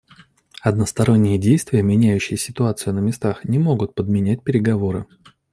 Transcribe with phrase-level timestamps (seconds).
[0.63, 5.05] Односторонние действия, меняющие ситуацию на местах, не могут подменять переговоры.